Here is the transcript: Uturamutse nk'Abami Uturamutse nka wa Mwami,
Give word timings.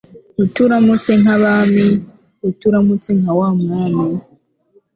Uturamutse 0.43 1.11
nk'Abami 1.21 1.85
Uturamutse 2.49 3.09
nka 3.19 3.31
wa 3.39 3.49
Mwami, 3.59 4.05